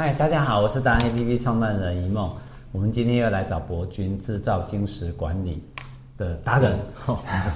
[0.00, 2.32] 嗨，大家好，我是达人 APP 创办人一梦。
[2.72, 5.62] 我们今天又来找博君制造晶石管理
[6.16, 6.74] 的达人。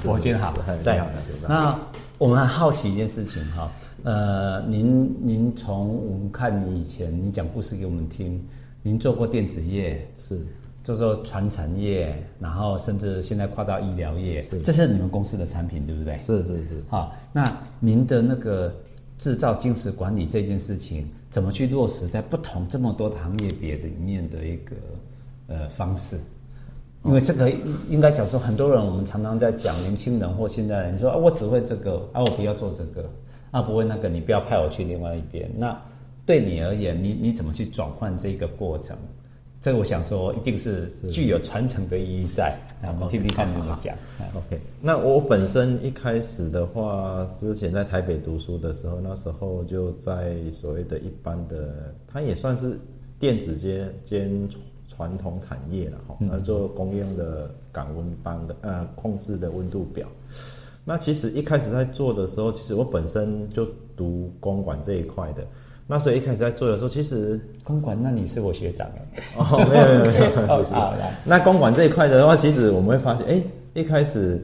[0.04, 0.52] 博君好，
[0.84, 1.00] 对。
[1.48, 1.74] 那
[2.18, 3.72] 我们很好奇一件事情哈，
[4.02, 8.46] 呃，您您从我们看你以前你讲故事给我们听，
[8.82, 10.38] 您做过电子业是，
[10.82, 16.18] 做做传产业，然后甚至现在跨到医疗业，是，这是你们公司的产品对不对？
[16.18, 16.84] 是是是。
[16.90, 17.50] 好，那
[17.80, 18.70] 您的那个。
[19.24, 24.76] 制造精实管理这件事情，怎么去落实在不同这么多行业别里面的一个
[25.46, 26.20] 呃方式？
[27.04, 27.50] 因为这个
[27.88, 33.10] 应该讲说，很多人我们常常在讲年轻人或现在人说啊，我只会这个啊，我不要做这个
[33.50, 35.50] 啊，不会那个，你不要派我去另外一边。
[35.56, 35.74] 那
[36.26, 38.94] 对你而言，你你怎么去转换这个过程？
[39.64, 42.54] 这个我想说，一定是具有传承的意义在。
[42.82, 43.96] 我们听听看你怎么讲。
[44.34, 52.78] OK，那我本身一开始的话，之前在台北读书的时候，那时候就在所谓的一般的，它也算是
[53.18, 54.46] 电子间兼
[54.86, 60.06] 传统产业了哈，那做公用的感温班的呃控制的温度表。
[60.84, 65.42] 那其实一开始在做的时候，其实我本身就读公管这一块的。
[65.86, 69.22] 那所以一开始在做的时候，其实公管，那你是我学长哎。
[69.36, 70.46] 哦，没有没有没有。
[70.72, 71.14] 好，来。
[71.24, 73.42] 那公管这一块的话，其实我们会发现，哎，
[73.74, 74.42] 一开始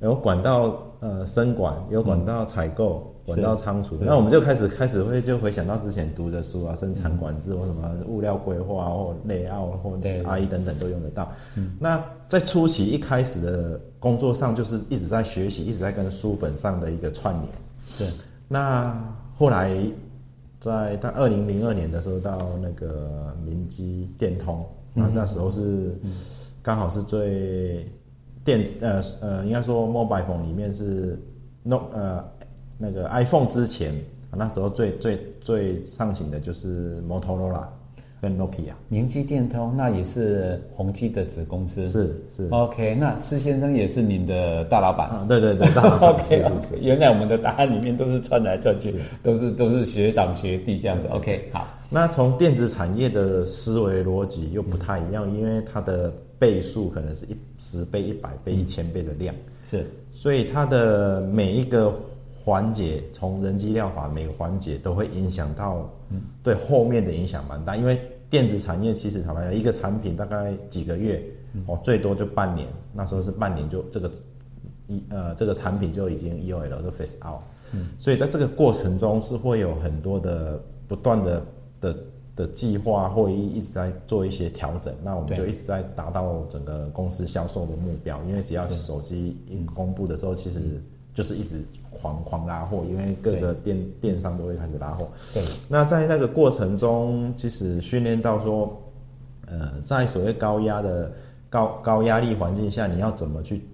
[0.00, 3.96] 有管道呃生管，有管道采购，管道仓储。
[4.00, 11.32] 那我们就开始开始会就回想到之前读的书啊，生产管制或什么物料规划或内奥或阿姨等等都用得到。
[11.78, 17.46] 那在初期一开始的工作上，就是一直在学习，一直在跟书本上的一个串联。
[17.88, 18.12] 是。
[18.48, 19.00] 那
[19.38, 19.76] 后来。
[20.62, 25.98] 在到二零零二年的时候，到那个明基电通，那那时候是
[26.62, 27.84] 刚好是最
[28.44, 31.18] 电呃呃，应该说 mobile phone 里面是
[31.64, 32.24] no 呃
[32.78, 33.92] 那个 iPhone 之前，
[34.30, 37.66] 那时候最最最上行的就是 Motorola。
[38.22, 42.48] 跟 Nokia，明基电通那也是宏基的子公司，是是。
[42.50, 46.10] OK，那施先生也是您的大老板，啊、对对对，大老板。
[46.24, 48.94] OK，原来我们的答案里面都是串来串去，
[49.24, 51.10] 都是都是学长学弟这样的。
[51.10, 51.66] OK，好。
[51.90, 59.34] 那从电子产业的思维逻辑又不太一样，因为它的倍数可能是一十倍、一百倍、一千倍的量，
[59.64, 59.84] 是。
[60.12, 61.92] 所以它的每一个
[62.44, 65.90] 环节，从人机料法每个环节都会影响到，
[66.44, 68.00] 对后面的影响蛮大，因为。
[68.32, 71.22] 电子产业其实坦白讲，一个产品大概几个月，
[71.66, 72.66] 哦，最多就半年。
[72.94, 74.10] 那时候是半年就这个
[74.86, 77.42] 一呃这个产品就已经 EOL 就 phase out。
[77.72, 81.44] 嗯，所以在这个过程中是会有很多的不断的
[81.78, 81.96] 的
[82.34, 84.94] 的计划会议一直在做一些调整。
[85.04, 88.18] 那我们就一直在达到整个公司销售的目标。
[88.26, 90.58] 因为只要手机一公布的时候，其实
[91.12, 91.62] 就是一直。
[92.02, 95.08] 狂狂拉货，因为各个电电商都会开始拉货。
[95.32, 98.76] 对，那在那个过程中，其实训练到说，
[99.46, 101.12] 呃，在所谓高压的
[101.48, 103.64] 高高压力环境下，你要怎么去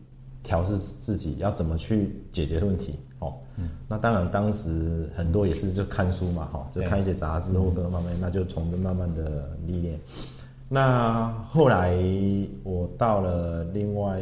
[0.43, 2.95] 调试自己，要怎么去解决问题？
[3.21, 9.99] 哦，嗯，那当然当时很多也是就看书嘛，哈，就看一些杂志或各个方面，那就从中慢慢的历练。
[10.69, 11.97] 那后来
[12.63, 14.21] 我到了另外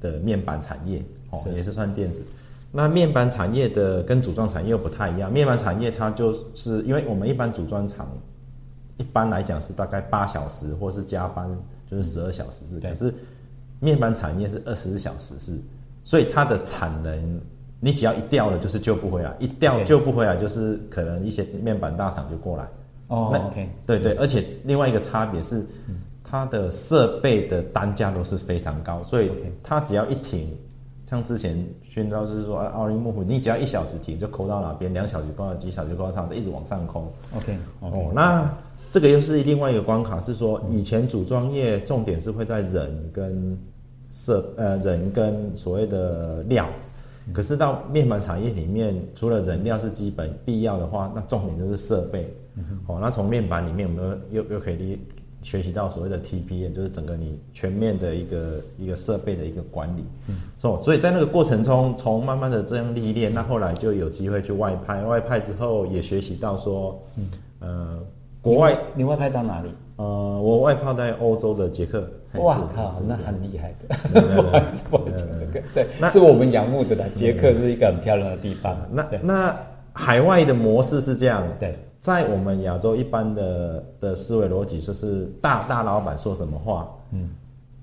[0.00, 2.24] 的面板产业，哦，也是算电子。
[2.70, 5.32] 那面板产业的跟组装产业又不太一样。
[5.32, 8.06] 面板产业它就是因为我们一般组装厂，
[8.98, 11.48] 一般来讲是大概八小时或是加班
[11.90, 13.12] 就是十二小时制，可是
[13.80, 15.58] 面板产业是二十四小时制，
[16.04, 17.40] 所以它的产能
[17.80, 22.68] 你只要一掉了就是救不回来，一掉救不回来就是可能一些面板大厂就过来。
[23.08, 25.66] 哦，OK，对对，而且另外一个差别是
[26.22, 29.30] 它的设备的单价都是非常高，所以
[29.62, 30.54] 它只要一停。
[31.08, 37.10] 像之前宣召就是说，奥林幕府，你只要一小时停就抠到哪边，两小时抠到几小时抠到上，一直往上抠。
[37.34, 38.54] OK，, okay 哦，那
[38.90, 43.58] 这个又是另外一个关卡，是说以前组装业重点是会在人跟
[44.10, 46.66] 设呃人跟所谓的料，
[47.32, 52.30] 可是到面板产业里面，除了人料是基本必要的话，那重点就是设备。
[52.86, 54.98] 哦，那从面板里面，我们又又可以
[55.42, 60.36] 学习到所谓的 TPM，就是整个你全面的一个一个设备的一个管理，嗯，
[60.80, 67.30] 所以在那个过程中，从慢慢的这样历练，那后来就有机会去外派，外派之后也学习到说，嗯，
[67.60, 67.98] 呃，
[68.42, 69.68] 国外你，你外派到哪里？
[69.96, 72.08] 呃，我外派在欧洲的捷克。
[72.34, 75.26] 哇靠，那很厉害的， 不好意思，不好意思，
[75.74, 77.06] 对，那是我们仰慕的啦。
[77.14, 78.76] 捷克是一个很漂亮的地方。
[78.92, 79.56] 那那
[79.94, 81.74] 海外的模式是这样，对。
[82.00, 87.28] 在我们亚洲一般的的思维逻辑，就是大大老板说什么话，嗯，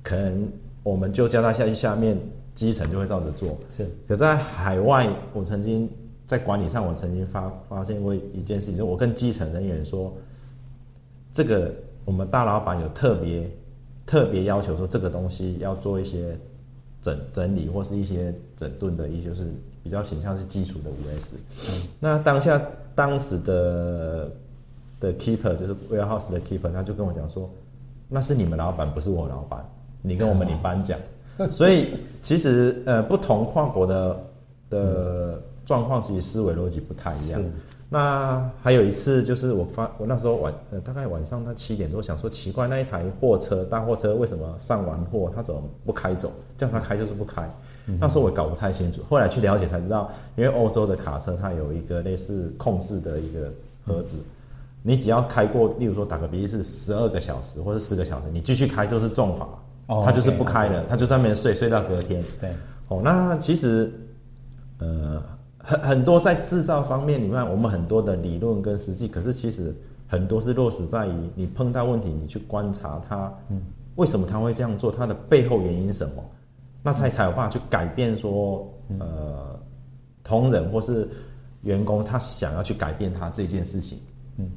[0.01, 0.47] 可能
[0.83, 2.17] 我们就叫他下去，下面
[2.53, 3.57] 基层就会照着做。
[3.69, 5.89] 是，可在海外，我曾经
[6.25, 10.13] 在管理上，我曾经发发现过一件事情，就是我跟基层人员说，
[11.33, 11.71] 这个
[12.05, 13.49] 我们大老板有特别
[14.05, 16.37] 特别要求说，这个东西要做一些
[17.01, 19.51] 整整理或是一些整顿的，一些就是
[19.83, 21.35] 比较形象是基础的五 S。
[21.69, 22.59] 嗯，那当下
[22.95, 24.31] 当时的
[24.99, 27.49] 的 keeper 就是 warehouse 的 keeper，他就跟我讲说，
[28.07, 29.63] 那是你们老板，不是我老板，
[30.01, 30.97] 你跟我们领班讲。
[31.51, 31.89] 所以
[32.21, 34.17] 其实呃，不同跨国的
[34.69, 37.43] 的状况，其实思维逻辑不太一样。
[37.89, 46.31] 那还有一次，就是我发我那时候晚呃大概晚上他七点多，想说奇怪，那一台货车大货车为什么上完货他怎么不开走？
[46.57, 47.49] 叫他开就是不开。
[47.99, 53.51] 那时候我搞不太清楚，后来去了解才知道，因为欧洲的卡车它有一个类似控制的一个
[53.85, 54.17] 盒子，
[54.81, 62.23] 你只要开过，例如说打个比喻是十二个小时或者十个小时，你继续开就是重罚，他就是不开了，他就在那边睡睡到隔天。
[62.39, 62.49] 对，
[62.87, 63.91] 哦，那其实
[64.79, 65.21] 呃。
[65.67, 69.75] 很很多在制造方面里面，我们很多的理论跟实际，可是其实
[70.07, 73.59] 很多是落实在于你碰到问题，你去观察它，嗯，
[73.95, 76.23] 为什么他会这样做，它的背后原因什么，
[76.85, 79.59] 那才才有办法去改变说，呃，
[80.23, 81.09] 同仁或是
[81.63, 83.99] 员工他想要去改变他这件事情，
[84.37, 84.49] 嗯，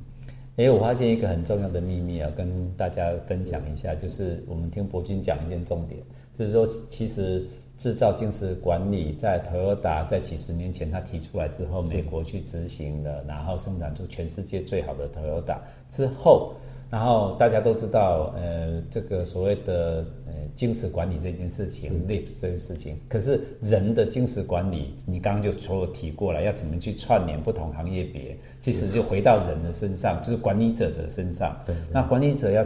[0.56, 5.98] 哎、欸，我发现一个很重要的秘密啊，跟大家分享一下，就是我们听伯君讲一件重点，
[6.38, 7.44] 就是说其实。
[7.78, 15.58] 制造精实管理在 Toyota 在几十年前他提出来之后，美国去执行了，然后生产出全世界最好的 Toyota
[15.88, 16.54] 之后，
[16.90, 31.56] 然后大家都知道，呃，这个所谓的呃精实管理这件事情，LEAP 这件事情，可是人的精实管理，你刚刚就所有提过了，要怎么去串联不同行业别，其实就回到人的身上，就是管理者的身上。
[31.66, 32.64] 对，那管理者要。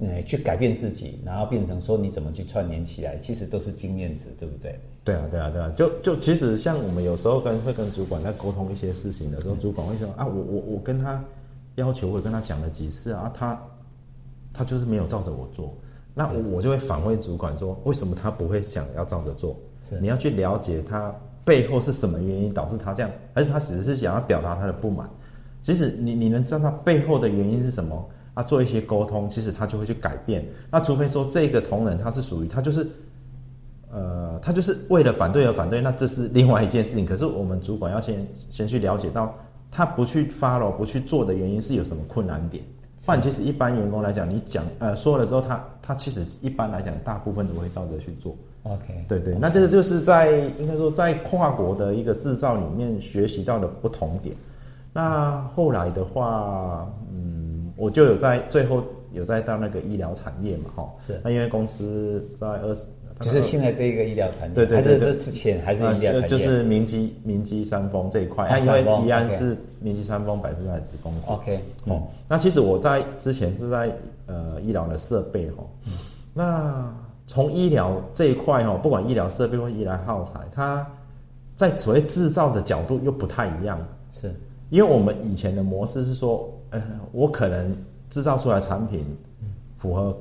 [0.00, 4.78] 嗯，去改变自己，然后变成说你怎么去串联起来，其实都是经验值，对不对？
[5.02, 5.72] 对啊，对啊，对啊。
[5.74, 11.20] 就就其实像我们有时候跟会跟主管在沟通一些事情的时候，主管会说啊，我我我跟他
[11.78, 13.58] 要求，我跟他讲了几次啊，他
[14.52, 15.72] 他就是没有照着我做，
[16.12, 19.56] 那我我就会反问主管说，为什么他不会想要照着做？
[19.88, 21.14] 是你要去了解他
[21.44, 25.08] 背后是什么原因导致他这样，还是他只是想要表达他的不满？
[25.62, 28.08] 其实你你能知道他背后的原因是什么？
[28.34, 30.46] 他做一些沟通，其实他就会去改变。
[30.70, 32.86] 那除非说这个同仁他是属于他就是，
[33.90, 37.04] 呃，他就是为了反对而反对，那这是另外一件事情。
[37.04, 39.34] 可是我们主管要先先去了解到，
[39.70, 42.62] 他不去 follow 不去做的原因是有什么困难点。
[43.06, 48.34] 不然其实一般员工来讲，你讲呃说了之后，他他其实一般来讲大部分都会照着去做。
[48.64, 54.34] OK，对对，那这个就是在应该说在跨国的一个制造里面学习到的不同点。
[54.92, 57.46] 那后来的话，嗯。
[57.76, 58.82] 我就有在最后
[59.18, 61.20] 有在到那个医疗产业嘛，哈，是。
[61.24, 62.86] 那因为公司在二十，
[63.20, 68.46] 就是现在这个医疗产业，对对对，还是之前还是医疗产业，就是明基明基三丰这一块。
[68.46, 71.26] 啊，因为宜安是明基三丰百分之百子公司。
[71.28, 73.90] OK，哦，那其实我在之前是在
[74.26, 75.64] 呃医疗的设备哈，
[76.32, 76.94] 那
[77.26, 80.88] 从医疗这一块哈，不管医疗设备或医疗耗材，它
[81.56, 84.32] 在所谓制造的角度又不太一样，是
[84.70, 86.48] 因为我们以前的模式是说。
[86.70, 86.82] 呃，
[87.12, 87.74] 我可能
[88.10, 89.04] 制造出来的产品
[89.76, 90.16] 符合，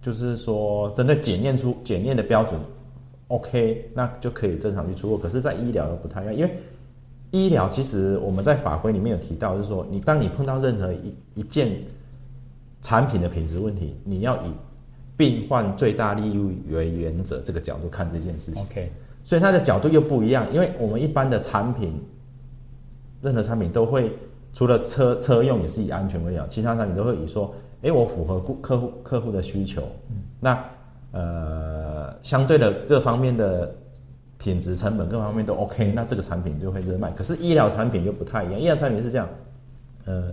[0.00, 2.60] 就是说针对检验出检验的标准
[3.28, 5.16] ，OK，那就可以正常去出货。
[5.16, 6.56] 可是，在医疗又不太一样，因为
[7.30, 11.70] 医疗其实我们在法规里面有提到，就是说，你当你碰到任何一一件
[12.80, 14.50] 产品的品质问题，你要以
[15.16, 16.38] 病患最大利益
[16.70, 18.62] 为原则这个角度看这件事情。
[18.62, 18.90] OK，
[19.22, 22.02] 所以它的角度又不一样，因为我们一般的产品，
[23.20, 24.12] 任何产品都会。
[24.54, 30.64] 除了车车用也是以安全为主，其他产品都会以说，哎、欸，我符合顾客户客户的需求，嗯、那
[31.12, 33.74] 呃相对的各方面的
[34.36, 37.10] 品质、成本各方面都 OK，那这个产品就会热卖。
[37.12, 39.26] 可是医疗产品又不太一样，医疗产品是这样，
[40.04, 40.30] 呃，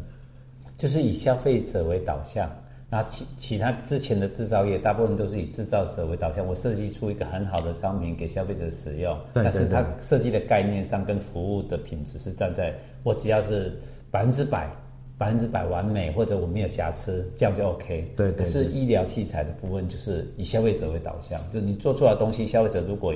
[0.77, 2.51] 就是以消费者为导向，
[2.89, 13.79] 那其其他之前的制造业大部分都是以制造者为导向，我设计出一个很好的商品给消费者使用，对对对，但是它设计的概念上跟服务的品质是站在我只要是。
[14.11, 14.69] 百分之百，
[15.17, 18.11] 百分之百完美，或者我没有瑕疵，这样就 OK。
[18.15, 18.45] 对，对，对。
[18.45, 23.13] 可是医疗器材的部分就是以消费者为导向，就是你做出来的东西，消费者如果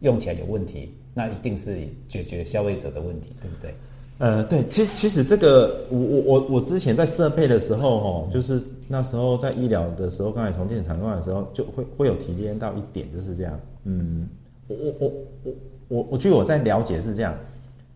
[0.00, 1.76] 用起来有问题，那一定是
[2.08, 3.74] 解决消费者的问题，对不对？
[4.18, 13.58] 呃，对，其其实这个，我我我我之前在设备的时候，哦，就是那时候在医疗的时候，刚才从电子厂过来的时候，就会会有提炼到一点，就是这样。
[13.82, 14.28] 嗯，
[14.68, 15.12] 我我我
[15.42, 15.52] 我
[15.88, 17.36] 我我据我在了解是这样，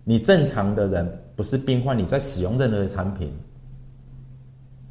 [0.03, 1.21] 你正常的人。
[1.39, 3.33] 不是病患，你在使用任何的产品，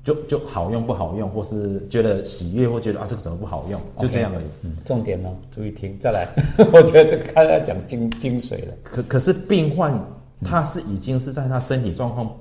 [0.02, 4.46] 就就好用不好用，或是觉得喜悦，或觉得啊这个怎么不好用就这样而已。
[4.62, 6.26] 嗯，重点呢，注意听，再来。
[6.72, 8.74] 我觉得这个开始要讲精精髓了。
[8.82, 9.94] 可可是病患
[10.42, 12.34] 他是已经是在他身体状况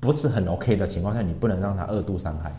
[0.00, 2.52] 不是很 OK 的情况下，你不能让他二度伤害。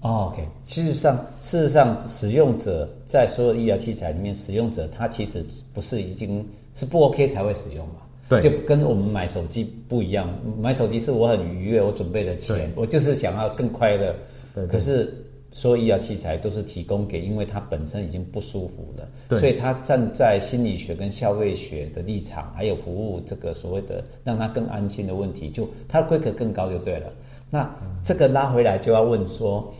[0.00, 8.00] 哦，OK，事实上，事实上，使用者在所有医疗器材里面，使用者他其实不是已经是不 OK 才会使用嘛？
[8.40, 10.28] 对，就跟我们买手机不一样，
[10.60, 14.14] 买手机是我很愉悦，我准备了钱，我就是想要更快乐。
[14.54, 15.12] 对，对，可是
[15.52, 27.12] 所有医疗器材都是提供给，因为他本身已经不舒服了，对，所以他站在心理学跟消费学的立场，还有服务这个所谓的让他更安心的问题，就他的规格更高就对了。
[27.50, 27.72] 那
[28.02, 29.72] 这个拉回来就要问说，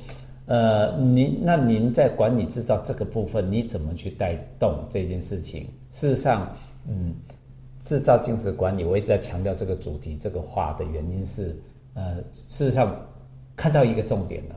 [0.47, 5.67] 呃，您那您在管理制造这个部分，你怎么去带动这件事情？
[5.91, 6.57] 事实上，
[6.89, 7.15] 嗯，
[7.85, 11.55] 制造精实管理，我一直在强调这个主题这个话的原因是，
[11.95, 12.97] 呃，事实上
[13.55, 14.57] 看到一个重点了，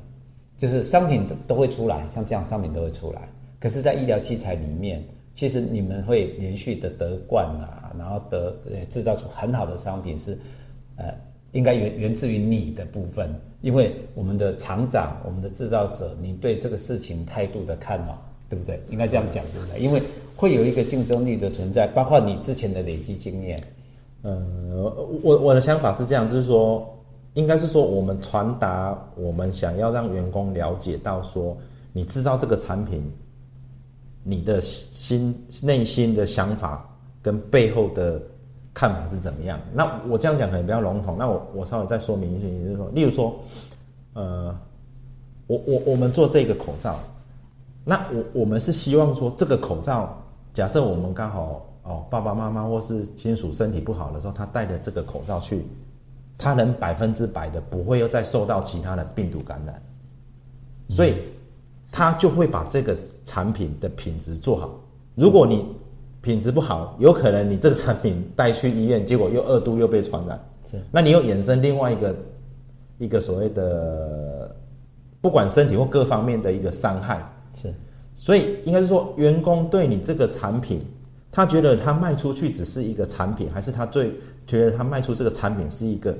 [0.57, 3.29] 就是商品都都会出来，像这样商品都会出来，
[3.60, 5.03] 可是，在医疗器材里面，
[5.36, 8.55] 其实你们会连续的得冠啊，然后得
[8.89, 10.36] 制造出很好的商品是，
[10.96, 11.13] 呃。
[11.53, 18.79] 应该源源自于你的部分，因为我们的厂长、我们的制造者，你对这个事情态度的看法，对不对？
[18.89, 19.79] 应该这样讲，对不对？
[19.79, 20.01] 因为
[20.38, 23.62] 会有一个竞争力的存在，包括你之前的累积经验。
[24.24, 24.72] 嗯，
[25.22, 26.88] 我我的想法是这样，就是说，
[27.34, 31.58] 应该是说，我们传达我们想要让员工了解到，说
[31.91, 33.03] 你知道这个产品，
[34.24, 36.88] 你的心内心的想法
[37.22, 38.22] 跟背后的。
[38.79, 39.60] 看法是怎么样？
[39.74, 41.15] 那我这样讲可能比较笼统。
[41.17, 43.36] 那我我稍微再说明一些，就是说，例如说，
[44.13, 44.56] 呃，
[45.48, 47.00] 我我我们做这个口罩，
[47.84, 50.15] 那我我们是希望说，这个口罩，
[50.57, 55.63] 假设我们刚好哦，爸爸妈妈或是亲属身体不好的时候，他戴着这个口罩去，
[56.35, 59.79] 他能百分之百的不会又再受到其他的病毒感染，
[60.89, 61.13] 所以
[61.91, 64.71] 他就会把这个产品的品质做好。
[65.13, 65.63] 如果你
[66.23, 70.43] 品质不好，有可能你这个产品带去医院，结果又二度又被传染。
[70.65, 72.15] 是，那你又衍生另外一个
[72.97, 74.55] 一个所谓的
[75.21, 77.23] 不管身体或各方面的一个伤害。
[77.53, 77.71] 是，
[78.17, 80.81] 所以应该是说，员工对你这个产品，
[81.31, 84.12] 他觉得他卖出去只是一个产品，还是他最
[84.45, 86.13] 觉得他卖出这个产品是一个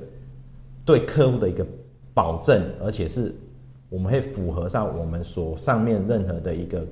[0.86, 1.66] 对客户的一个
[2.14, 3.34] 保证，而且是
[3.90, 6.86] 我们会符合上我们所上面任何的一个。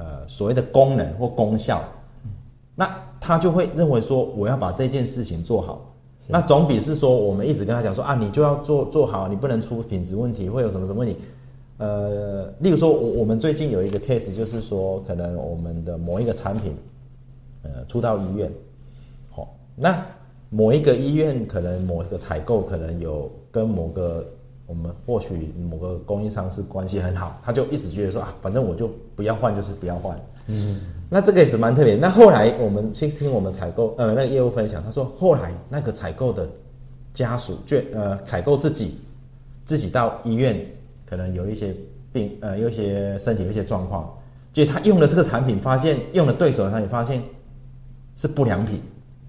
[0.00, 1.82] 呃，所谓的功能或功效，
[2.76, 5.92] 那他就会认为说，我要把这件事情做好，
[6.28, 11.16] 那总比是说我们一直跟他讲说啊，你就要做做好，你不能出品质问题，会有什么什么问题？
[11.78, 16.76] 呃，例如说，我我们最近有一个 case，就是说，可能我们的某一个产品，
[17.62, 18.52] 呃，出到医院，
[19.30, 20.04] 好，那
[20.50, 24.26] 某一个医院可能某一个采购可能有跟某个。
[24.68, 30.14] 我们或许某个供应商是关系很好，他就一直觉得说啊，反正我就不要换，就是不要换。
[30.46, 31.94] 嗯，那这个也是蛮特别。
[31.94, 36.46] 那后来我们去听我们采购呃那个业务分享，他说后来那个采购的
[37.14, 38.98] 家属就呃采购自己
[39.64, 40.54] 自己到医院，
[41.08, 41.74] 可能有一些
[42.12, 44.12] 病呃有一些身体有一些状况，
[44.52, 47.22] 结果他用了这个产品，发现用了对手的产品，发现
[48.16, 48.80] 是不良品。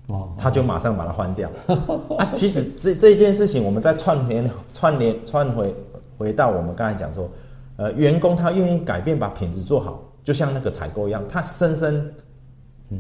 [0.08, 1.48] 哦，他就马上把它换掉
[2.18, 2.26] 啊！
[2.34, 5.72] 其实这这件事情，我们再串联、串联、串回
[6.18, 7.30] 回到我们刚才讲说，
[7.76, 12.12] 呃，员工他愿意改变，把品质做好，就像那个采购一样，他深深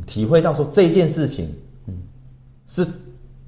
[0.05, 1.51] 体会到说这件事情，
[1.87, 1.97] 嗯，
[2.67, 2.85] 是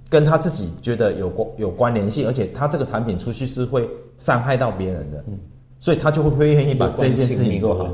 [0.10, 3.88] 跟他自己觉得有关有关联性，而且他这个产品出去是会
[4.22, 5.40] 伤害到别人的，嗯，
[5.80, 7.88] 所以他就会会愿意把这件事情做好。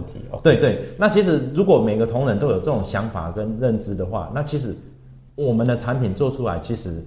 [0.44, 4.76] 对对，那其实如果每个同仁都有这种想法跟认知的话，那其实。
[5.38, 7.00] 我们的产品做出来，其实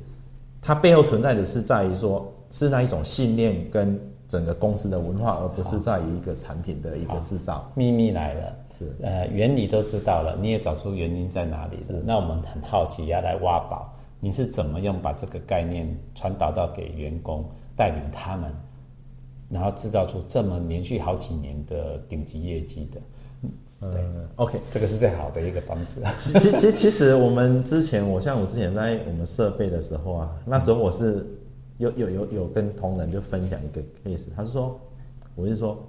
[0.62, 3.98] 它背后存在的是在于说，是那一种信念跟
[4.28, 7.68] 整个公司的文化，而不是在于一个产品的一个制造。
[7.74, 12.00] 秘密来了，是呃原理都知道了，你也找出原因在哪里了。
[12.06, 17.44] 那我们很好奇，要来挖宝，你是怎么样把这个概念传导到给员工，
[17.76, 18.48] 带领他们，
[19.50, 23.00] 然后制造出这么连续好几年的顶级业绩的？
[23.82, 26.02] 嗯，OK，这个是最好的一个方式。
[26.18, 31.26] 其其其其实我们之前，我像我之前在我们设备的时候啊，那时候我是
[31.78, 34.78] 有有有有跟同仁就分享一个 case，他是说，
[35.34, 35.82] 我是说，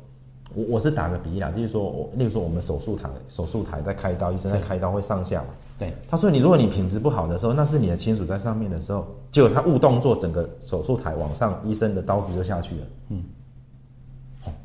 [0.55, 5.49] 我我是打个比喻啦，就是说我，例如说我们手术台手术台在开刀，医生在开刀会上下嘛。
[5.77, 5.93] 对。
[6.07, 12.81] 他说你如果你品质不好的时候，那是你的亲属在上面的时候，结果他误动作，整个手术台往上，医生的刀子就下去了。
[13.09, 13.21] 嗯。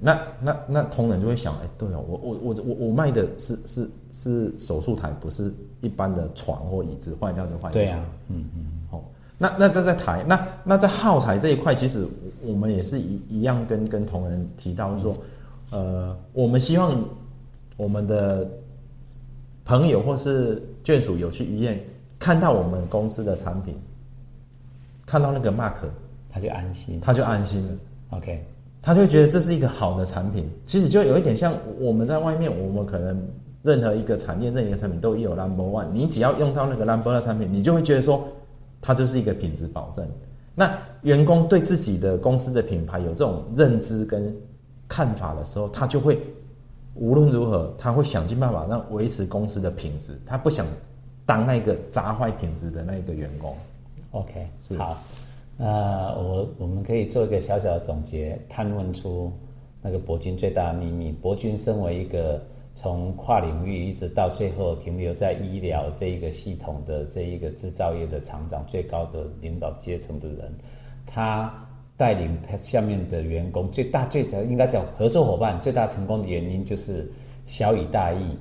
[0.00, 7.73] 那那那同仁就会想，哎、欸，对哦，我我我我我卖的是是是手术台，不是一般的床或椅子，坏掉就坏掉。
[7.73, 9.05] 对啊，嗯嗯，好，
[9.38, 12.07] 那那这在台，那那在耗材这一块，其实
[12.43, 15.16] 我们也是一一样跟跟同仁提到，就是说，
[15.71, 17.02] 呃，我们希望
[17.76, 18.49] 我们的
[19.64, 21.78] 朋友或是眷属有去医院
[22.19, 23.75] 看到我们公司的产品，
[25.05, 25.75] 看到那个 mark。
[26.28, 27.73] 他就安心，他就安心了。
[28.11, 28.45] OK，
[28.87, 30.49] 他就会觉得这是一个好的产品。
[30.64, 33.21] 其实就有一点像我们在外面，我们可能
[33.64, 38.25] 任何一个产业、任何一个产品都有 Number One，你只要用到那个 Number One 产品，你就会觉得说，
[38.81, 40.07] 它就是一个品质保证。
[40.55, 44.33] 那员工对自己的公司的品牌有这种认知跟
[44.87, 46.16] 看法的时候，他就会
[46.95, 50.64] 无论如何，他会想尽办法让维持公司的品质，他不想
[51.25, 53.52] 当那个砸坏品质的那个员工。
[54.12, 54.97] OK，是好。
[55.59, 59.33] 那我我们可以做一个小小的总结，探问出
[59.81, 61.11] 那个博君最大的秘密。
[61.11, 62.45] 博君身为一个
[62.75, 70.55] 从跨领域一直到最后停留在医疗这一个系统的这一个制造业的厂长，最高的领导阶层的人，
[71.07, 71.51] 他
[71.97, 77.11] 带领他下面的员工，最大最应该讲合作伙伴最大成功的原因就是
[77.47, 78.37] 晓以大义，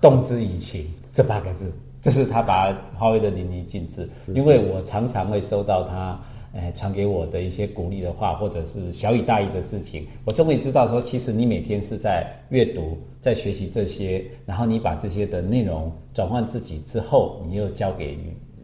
[0.00, 4.08] 动之以情这八个字，这是他把它发挥的淋漓尽致。
[4.28, 6.16] 因为我常常会收到他。
[6.54, 18.16] 哎，传给我的一些鼓励的话，或者是小以大意的事情，我终于知道说，其实你每天是在阅读，在学习这些，然后你把这些的内容转换自己之后，你又交给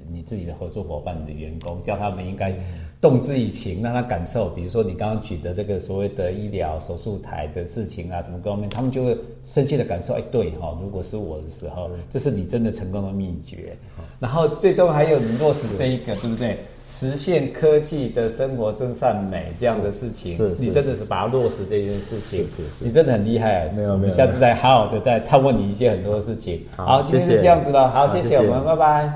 [0.08, 2.54] 你自己的合作伙伴、你的员工，叫他们应该
[3.00, 4.50] 动之以情，让他感受。
[4.50, 10.14] 比如说你刚刚举的这个所谓的医疗手术台的事情啊，什么各方面，他们就会深切的感受。
[10.14, 13.76] 哎，对哈，如果是我的时候，这是你真的成功的秘诀。
[14.20, 16.56] 然后最终还有你落实这一个，对不对？
[16.90, 22.46] 实现科技的生活真善美这样的事情，你真的是把它落实这件事情，
[22.78, 23.68] 你真的很厉害。
[23.74, 26.62] 没有没有，下次再好好的再探问你一些很多的事情。
[26.76, 27.88] 好，好，今天是这样子了。
[27.88, 28.64] 好，谢谢，我们。
[28.64, 29.12] 拜拜。